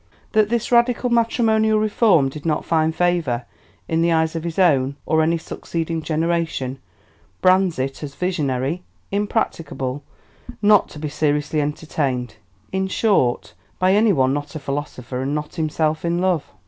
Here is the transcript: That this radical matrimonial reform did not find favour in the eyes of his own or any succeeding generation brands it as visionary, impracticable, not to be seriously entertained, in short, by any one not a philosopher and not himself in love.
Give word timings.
That 0.31 0.49
this 0.49 0.71
radical 0.71 1.11
matrimonial 1.11 1.77
reform 1.77 2.29
did 2.29 2.43
not 2.43 2.65
find 2.65 2.95
favour 2.95 3.45
in 3.87 4.01
the 4.01 4.11
eyes 4.11 4.35
of 4.35 4.43
his 4.43 4.57
own 4.57 4.95
or 5.05 5.21
any 5.21 5.37
succeeding 5.37 6.01
generation 6.01 6.79
brands 7.39 7.77
it 7.77 8.01
as 8.01 8.15
visionary, 8.15 8.81
impracticable, 9.11 10.01
not 10.59 10.89
to 10.89 10.97
be 10.97 11.07
seriously 11.07 11.61
entertained, 11.61 12.37
in 12.71 12.87
short, 12.87 13.53
by 13.77 13.93
any 13.93 14.11
one 14.11 14.33
not 14.33 14.55
a 14.55 14.59
philosopher 14.59 15.21
and 15.21 15.35
not 15.35 15.53
himself 15.53 16.03
in 16.03 16.17
love. 16.19 16.47